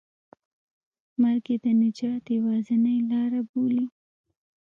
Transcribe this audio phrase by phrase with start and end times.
[1.21, 3.85] مرګ یې د نجات یوازینۍ لاره بولي.